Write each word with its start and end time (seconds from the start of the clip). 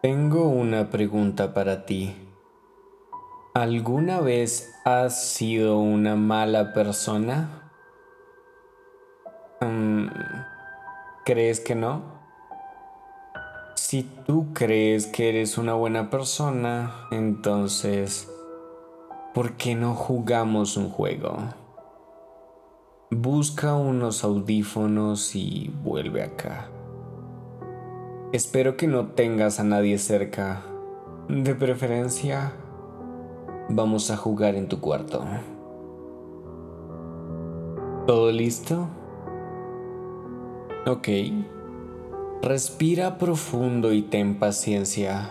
Tengo 0.00 0.44
una 0.44 0.90
pregunta 0.90 1.52
para 1.52 1.84
ti. 1.84 2.14
¿Alguna 3.52 4.20
vez 4.20 4.72
has 4.84 5.24
sido 5.24 5.80
una 5.80 6.14
mala 6.14 6.72
persona? 6.72 7.72
Mm, 9.60 10.06
¿Crees 11.24 11.58
que 11.58 11.74
no? 11.74 12.02
Si 13.74 14.04
tú 14.04 14.52
crees 14.52 15.08
que 15.08 15.30
eres 15.30 15.58
una 15.58 15.74
buena 15.74 16.10
persona, 16.10 17.08
entonces, 17.10 18.30
¿por 19.34 19.56
qué 19.56 19.74
no 19.74 19.96
jugamos 19.96 20.76
un 20.76 20.90
juego? 20.90 21.38
Busca 23.10 23.74
unos 23.74 24.22
audífonos 24.22 25.34
y 25.34 25.72
vuelve 25.82 26.22
acá. 26.22 26.68
Espero 28.30 28.76
que 28.76 28.86
no 28.86 29.06
tengas 29.06 29.58
a 29.58 29.64
nadie 29.64 29.96
cerca. 29.96 30.60
De 31.30 31.54
preferencia, 31.54 32.52
vamos 33.70 34.10
a 34.10 34.18
jugar 34.18 34.54
en 34.54 34.68
tu 34.68 34.80
cuarto. 34.80 35.24
¿Todo 38.06 38.30
listo? 38.30 38.86
Ok. 40.86 41.08
Respira 42.42 43.16
profundo 43.16 43.94
y 43.94 44.02
ten 44.02 44.38
paciencia. 44.38 45.30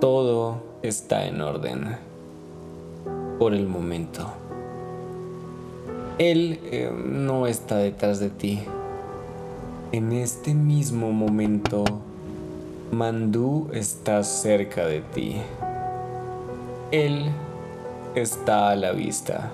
Todo 0.00 0.58
está 0.82 1.24
en 1.24 1.40
orden. 1.40 1.96
Por 3.38 3.54
el 3.54 3.66
momento. 3.66 4.30
Él 6.18 6.60
eh, 6.64 6.92
no 6.94 7.46
está 7.46 7.78
detrás 7.78 8.20
de 8.20 8.28
ti. 8.28 8.60
En 9.92 10.12
este 10.12 10.54
mismo 10.54 11.10
momento, 11.10 11.82
Mandú 12.92 13.68
está 13.72 14.22
cerca 14.22 14.86
de 14.86 15.00
ti. 15.00 15.34
Él 16.92 17.32
está 18.14 18.70
a 18.70 18.76
la 18.76 18.92
vista. 18.92 19.50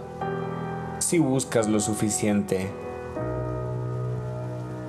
Si 0.98 1.18
buscas 1.18 1.68
lo 1.68 1.80
suficiente. 1.80 2.68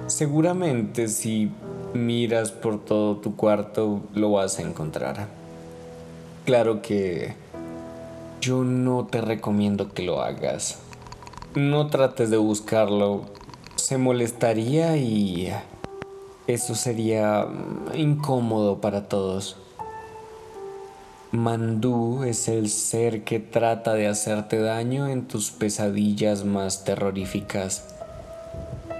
Seguramente 0.07 1.07
si 1.07 1.49
miras 1.93 2.51
por 2.51 2.83
todo 2.83 3.15
tu 3.15 3.37
cuarto 3.37 4.01
lo 4.13 4.33
vas 4.33 4.59
a 4.59 4.63
encontrar. 4.63 5.27
Claro 6.43 6.81
que 6.81 7.35
yo 8.41 8.65
no 8.65 9.05
te 9.05 9.21
recomiendo 9.21 9.93
que 9.93 10.03
lo 10.03 10.21
hagas. 10.21 10.77
No 11.55 11.87
trates 11.87 12.29
de 12.29 12.37
buscarlo 12.37 13.36
se 13.87 13.97
molestaría 13.97 14.97
y 14.97 15.49
eso 16.45 16.75
sería 16.75 17.45
mm, 17.45 17.95
incómodo 17.97 18.81
para 18.81 19.07
todos. 19.07 19.55
Mandú 21.31 22.25
es 22.25 22.49
el 22.49 22.67
ser 22.67 23.23
que 23.23 23.39
trata 23.39 23.93
de 23.93 24.07
hacerte 24.07 24.59
daño 24.59 25.07
en 25.07 25.25
tus 25.29 25.51
pesadillas 25.51 26.43
más 26.43 26.83
terroríficas. 26.83 27.95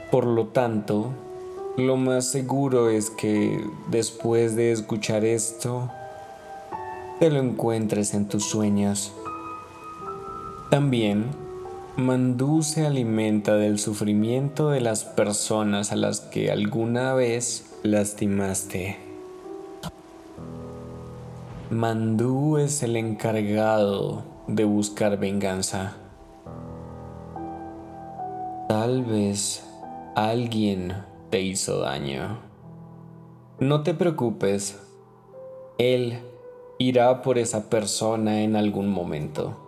Por 0.10 0.26
lo 0.26 0.48
tanto, 0.48 1.12
lo 1.76 1.98
más 1.98 2.28
seguro 2.28 2.90
es 2.90 3.10
que 3.10 3.62
después 3.90 4.56
de 4.56 4.72
escuchar 4.72 5.26
esto, 5.26 5.92
te 7.20 7.30
lo 7.30 7.42
encuentres 7.42 8.14
en 8.14 8.30
tus 8.30 8.46
sueños. 8.46 9.12
También 10.72 11.47
Mandú 11.98 12.62
se 12.62 12.86
alimenta 12.86 13.56
del 13.56 13.80
sufrimiento 13.80 14.70
de 14.70 14.82
las 14.82 15.04
personas 15.04 15.92
a 15.92 15.96
las 15.96 16.20
que 16.20 16.52
alguna 16.52 17.16
vez 17.16 17.74
lastimaste. 17.82 19.00
Mandú 21.72 22.58
es 22.60 22.84
el 22.84 22.98
encargado 22.98 24.24
de 24.46 24.64
buscar 24.64 25.18
venganza. 25.18 25.96
Tal 28.70 29.04
vez 29.04 29.68
alguien 30.16 30.94
te 31.32 31.42
hizo 31.42 31.80
daño. 31.80 32.38
No 33.60 33.82
te 33.82 33.96
preocupes, 33.96 34.78
él 35.80 36.20
irá 36.78 37.24
por 37.24 37.40
esa 37.40 37.72
persona 37.72 38.44
en 38.44 38.56
algún 38.56 38.88
momento. 38.88 39.67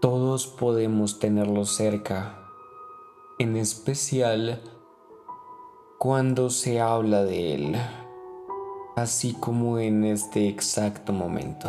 Todos 0.00 0.46
podemos 0.46 1.18
tenerlo 1.18 1.66
cerca, 1.66 2.38
en 3.38 3.54
especial 3.58 4.62
cuando 5.98 6.48
se 6.48 6.80
habla 6.80 7.22
de 7.22 7.54
él, 7.54 7.76
así 8.96 9.34
como 9.34 9.78
en 9.78 10.04
este 10.04 10.48
exacto 10.48 11.12
momento. 11.12 11.68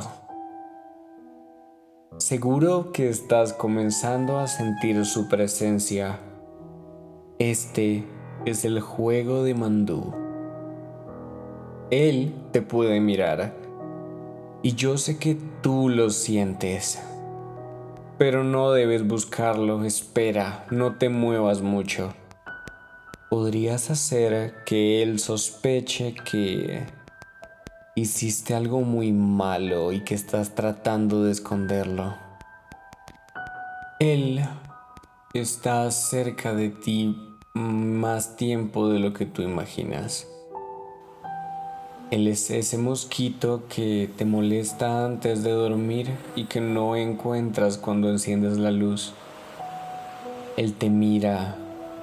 Seguro 2.19 2.93
que 2.93 3.09
estás 3.09 3.51
comenzando 3.51 4.39
a 4.39 4.47
sentir 4.47 5.05
su 5.05 5.27
presencia. 5.27 6.17
Este 7.37 8.05
es 8.45 8.63
el 8.63 8.79
juego 8.79 9.43
de 9.43 9.55
Mandú. 9.55 10.13
Él 11.89 12.33
te 12.53 12.61
puede 12.61 13.01
mirar 13.01 13.53
y 14.61 14.75
yo 14.75 14.97
sé 14.97 15.17
que 15.17 15.37
tú 15.61 15.89
lo 15.89 16.11
sientes 16.11 16.97
pero 18.21 18.43
no 18.43 18.71
debes 18.71 19.07
buscarlo, 19.07 19.83
espera, 19.83 20.67
no 20.69 20.93
te 20.93 21.09
muevas 21.09 21.63
mucho. 21.63 22.13
Podrías 23.31 23.89
hacer 23.89 24.63
que 24.63 25.01
él 25.01 25.17
sospeche 25.17 26.13
que 26.13 26.85
hiciste 27.95 28.53
algo 28.53 28.81
muy 28.81 29.11
malo 29.11 29.91
y 29.91 30.01
que 30.01 30.13
estás 30.13 30.53
tratando 30.53 31.23
de 31.23 31.31
esconderlo. 31.31 32.15
Él 33.99 34.45
está 35.33 35.89
cerca 35.89 36.53
de 36.53 36.69
ti 36.69 37.17
más 37.55 38.35
tiempo 38.35 38.87
de 38.89 38.99
lo 38.99 39.13
que 39.13 39.25
tú 39.25 39.41
imaginas. 39.41 40.27
Él 42.11 42.27
es 42.27 42.51
ese 42.51 42.77
mosquito 42.77 43.63
que 43.69 44.09
te 44.17 44.25
molesta 44.25 45.05
antes 45.05 45.43
de 45.43 45.51
dormir 45.51 46.09
y 46.35 46.43
que 46.43 46.59
no 46.59 46.97
encuentras 46.97 47.77
cuando 47.77 48.09
enciendes 48.09 48.57
la 48.57 48.69
luz. 48.69 49.13
Él 50.57 50.73
te 50.73 50.89
mira, 50.89 51.55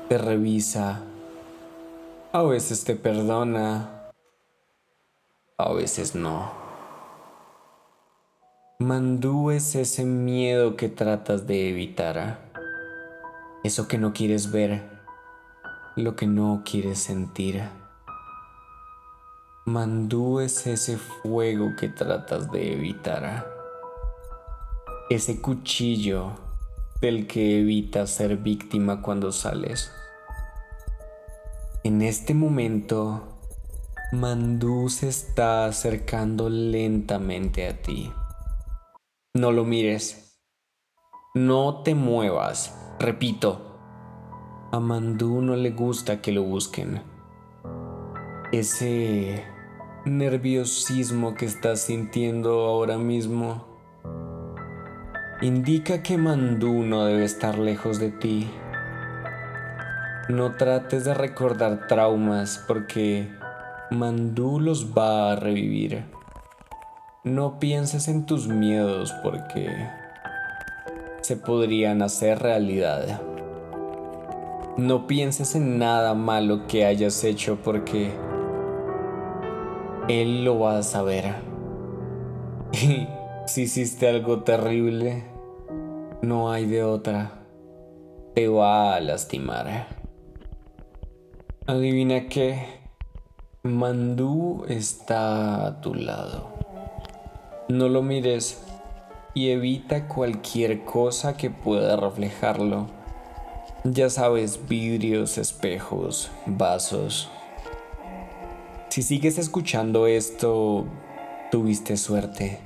te 0.09 0.17
revisa, 0.17 1.03
a 2.33 2.43
veces 2.43 2.85
te 2.85 2.95
perdona, 2.95 4.11
a 5.59 5.73
veces 5.75 6.15
no. 6.15 6.53
Mandú 8.79 9.51
es 9.51 9.75
ese 9.75 10.07
miedo 10.07 10.75
que 10.77 10.89
tratas 10.89 11.47
de 11.47 11.69
evitar, 11.69 12.39
eso 13.63 13.87
que 13.87 13.99
no 13.99 14.15
quieres 14.15 14.51
ver, 14.53 14.85
lo 15.97 16.17
que 16.17 16.27
no 16.27 16.63
quieres 16.65 16.99
sentir. 16.99 17.63
Mandú 19.69 20.41
es 20.41 20.67
ese 20.67 20.97
fuego 20.97 21.77
que 21.79 21.91
tratas 21.91 22.51
de 22.51 22.73
evitar. 22.73 23.47
Ese 25.11 25.43
cuchillo 25.43 26.31
del 27.03 27.27
que 27.27 27.61
evitas 27.61 28.09
ser 28.09 28.39
víctima 28.39 29.03
cuando 29.03 29.31
sales. 29.31 29.93
En 31.85 32.01
este 32.01 32.33
momento, 32.33 33.41
Mandú 34.11 34.89
se 34.89 35.09
está 35.09 35.67
acercando 35.67 36.49
lentamente 36.49 37.69
a 37.69 37.83
ti. 37.83 38.11
No 39.35 39.53
lo 39.53 39.67
mires. 39.67 40.41
No 41.35 41.83
te 41.83 41.95
muevas. 41.95 42.75
Repito, 42.99 43.79
a 44.73 44.81
Mandú 44.81 45.43
no 45.43 45.57
le 45.57 45.73
gusta 45.73 46.23
que 46.23 46.33
lo 46.33 46.43
busquen. 46.43 47.03
Ese 48.51 49.58
nerviosismo 50.05 51.35
que 51.35 51.47
estás 51.47 51.81
sintiendo 51.81 52.67
ahora 52.67 52.99
mismo 52.99 53.65
indica 55.41 56.03
que 56.03 56.17
Mandú 56.17 56.83
no 56.83 57.05
debe 57.05 57.25
estar 57.25 57.59
lejos 57.59 57.99
de 57.99 58.11
ti. 58.11 58.51
No 60.29 60.57
trates 60.57 61.05
de 61.05 61.15
recordar 61.15 61.87
traumas 61.87 62.65
porque 62.67 63.29
Mandú 63.91 64.61
los 64.61 64.93
va 64.97 65.33
a 65.33 65.37
revivir. 65.37 66.05
No 67.25 67.59
pienses 67.59 68.09
en 68.09 68.27
tus 68.27 68.49
miedos 68.49 69.13
porque 69.23 69.71
se 71.23 71.37
podrían 71.37 72.03
hacer 72.03 72.39
realidad. 72.39 73.21
No 74.77 75.07
pienses 75.07 75.55
en 75.55 75.79
nada 75.79 76.15
malo 76.15 76.67
que 76.67 76.85
hayas 76.85 77.25
hecho 77.25 77.59
porque 77.63 78.13
él 80.09 80.45
lo 80.45 80.59
va 80.59 80.79
a 80.79 80.83
saber. 80.83 81.35
Y 82.73 83.07
si 83.47 83.63
hiciste 83.63 84.09
algo 84.09 84.43
terrible, 84.43 85.25
no 86.23 86.51
hay 86.51 86.67
de 86.67 86.83
otra. 86.83 87.33
Te 88.35 88.49
va 88.49 88.95
a 88.95 89.01
lastimar. 89.01 89.87
Adivina 91.67 92.29
qué. 92.29 92.79
Mandú 93.63 94.65
está 94.69 95.67
a 95.67 95.81
tu 95.81 95.95
lado. 95.95 96.49
No 97.69 97.89
lo 97.89 98.03
mires 98.03 98.63
y 99.35 99.51
evita 99.51 100.09
cualquier 100.09 100.85
cosa 100.85 101.37
que 101.37 101.51
pueda 101.51 101.97
reflejarlo. 101.97 102.87
Ya 103.85 104.09
sabes, 104.09 104.69
vidrios, 104.69 105.37
espejos, 105.37 106.31
vasos. 106.47 107.31
Si 108.99 109.05
sigues 109.05 109.39
escuchando 109.39 110.09
esto, 110.09 110.85
tuviste 111.53 111.97
suerte. 111.97 112.59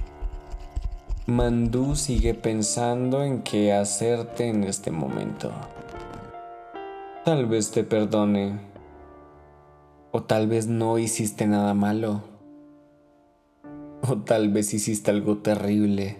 Mandú 1.26 1.94
sigue 1.94 2.32
pensando 2.32 3.23
en 3.23 3.43
qué 3.43 3.75
hacerte 3.75 4.49
en 4.49 4.64
este 4.64 4.90
momento. 4.90 5.52
Tal 7.26 7.44
vez 7.44 7.70
te 7.70 7.84
perdone. 7.84 8.58
O 10.11 10.23
tal 10.23 10.46
vez 10.46 10.69
no 10.69 10.96
hiciste 10.96 11.46
nada 11.46 11.75
malo. 11.75 12.23
O 14.08 14.17
tal 14.17 14.49
vez 14.49 14.73
hiciste 14.73 15.11
algo 15.11 15.37
terrible. 15.37 16.17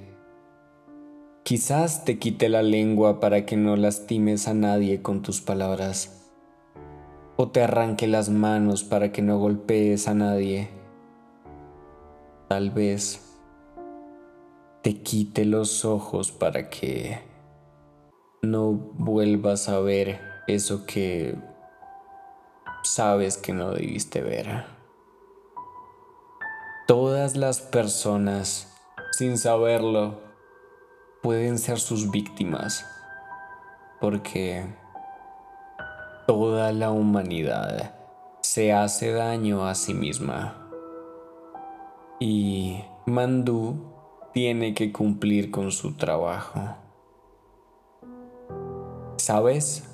Quizás 1.43 2.05
te 2.05 2.19
quite 2.19 2.51
la 2.51 2.63
lengua 2.63 3.19
para 3.19 3.47
que 3.47 3.57
no 3.57 3.77
lastimes 3.77 4.47
a 4.47 4.53
nadie 4.53 5.01
con 5.01 5.23
tus 5.23 5.41
palabras. 5.41 6.22
O 7.37 7.49
te 7.49 7.63
arranque 7.63 8.07
las 8.07 8.29
manos 8.29 8.85
para 8.85 9.13
que 9.13 9.23
no 9.23 9.39
golpees 9.39 10.09
a 10.09 10.15
nadie. 10.15 10.69
Tal 12.49 12.71
vez 12.71 13.33
te 14.83 15.03
quite 15.03 15.45
los 15.45 15.85
ojos 15.85 16.33
para 16.33 16.69
que 16.69 17.19
no 18.43 18.73
vuelvas 18.73 19.69
a 19.69 19.79
ver 19.79 20.21
eso 20.49 20.85
que 20.85 21.37
sabes 22.83 23.37
que 23.39 23.53
no 23.53 23.71
debiste 23.71 24.21
ver. 24.21 24.65
Todas 26.87 27.37
las 27.37 27.61
personas, 27.61 28.77
sin 29.13 29.39
saberlo, 29.39 30.21
pueden 31.23 31.59
ser 31.59 31.79
sus 31.79 32.11
víctimas, 32.11 32.85
porque 34.01 34.67
toda 36.27 36.73
la 36.73 36.91
humanidad 36.91 37.95
se 38.41 38.73
hace 38.73 39.13
daño 39.13 39.67
a 39.67 39.75
sí 39.75 39.95
misma. 39.95 40.69
Y 42.21 42.85
Mandú 43.07 43.93
tiene 44.33 44.75
que 44.75 44.93
cumplir 44.93 45.51
con 45.51 45.73
su 45.73 45.97
trabajo. 45.97 46.77
¿Sabes? 49.17 49.85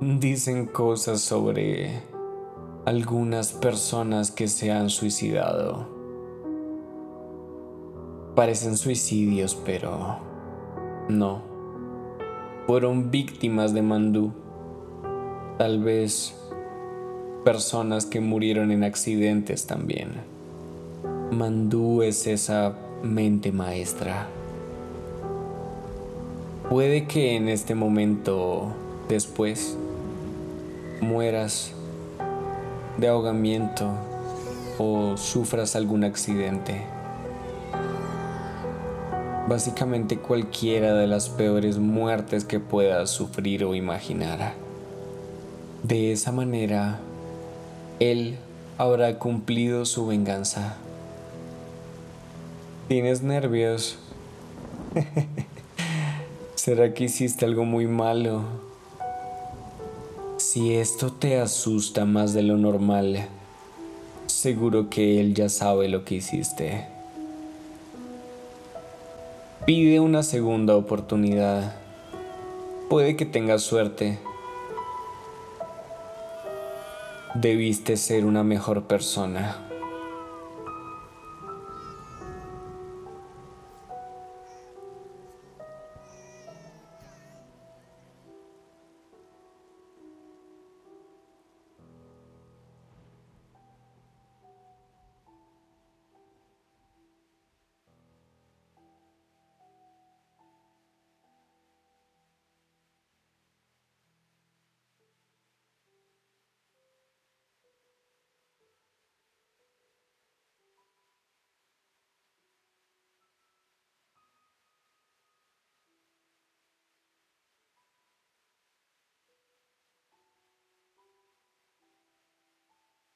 Dicen 0.00 0.66
cosas 0.66 1.20
sobre 1.20 2.02
algunas 2.84 3.52
personas 3.52 4.30
que 4.30 4.48
se 4.48 4.70
han 4.70 4.90
suicidado. 4.90 5.88
Parecen 8.34 8.76
suicidios, 8.76 9.54
pero 9.54 10.18
no. 11.08 11.42
Fueron 12.66 13.10
víctimas 13.10 13.74
de 13.74 13.82
Mandú. 13.82 14.32
Tal 15.58 15.80
vez 15.80 16.34
personas 17.44 18.06
que 18.06 18.20
murieron 18.20 18.70
en 18.70 18.84
accidentes 18.84 19.66
también. 19.66 20.12
Mandú 21.32 22.02
es 22.02 22.28
esa 22.28 22.76
mente 23.02 23.50
maestra. 23.50 24.28
Puede 26.70 27.08
que 27.08 27.34
en 27.34 27.48
este 27.48 27.74
momento 27.74 28.68
después 29.08 29.76
mueras 31.00 31.72
de 32.96 33.08
ahogamiento 33.08 33.90
o 34.78 35.16
sufras 35.16 35.74
algún 35.74 36.04
accidente. 36.04 36.82
Básicamente 39.48 40.18
cualquiera 40.18 40.94
de 40.94 41.08
las 41.08 41.28
peores 41.28 41.78
muertes 41.78 42.44
que 42.44 42.60
puedas 42.60 43.10
sufrir 43.10 43.64
o 43.64 43.74
imaginar. 43.74 44.67
De 45.82 46.12
esa 46.12 46.32
manera, 46.32 46.98
Él 48.00 48.38
habrá 48.78 49.18
cumplido 49.18 49.84
su 49.84 50.06
venganza. 50.06 50.76
¿Tienes 52.88 53.22
nervios? 53.22 53.98
¿Será 56.54 56.94
que 56.94 57.04
hiciste 57.04 57.44
algo 57.44 57.64
muy 57.64 57.86
malo? 57.86 58.42
Si 60.36 60.74
esto 60.74 61.12
te 61.12 61.38
asusta 61.38 62.04
más 62.04 62.32
de 62.32 62.42
lo 62.42 62.56
normal, 62.56 63.28
seguro 64.26 64.88
que 64.88 65.20
él 65.20 65.34
ya 65.34 65.48
sabe 65.48 65.88
lo 65.88 66.04
que 66.04 66.16
hiciste. 66.16 66.86
Pide 69.66 70.00
una 70.00 70.22
segunda 70.22 70.76
oportunidad. 70.76 71.74
Puede 72.88 73.16
que 73.16 73.26
tengas 73.26 73.62
suerte. 73.62 74.18
Debiste 77.34 77.98
ser 77.98 78.24
una 78.24 78.42
mejor 78.42 78.86
persona. 78.86 79.67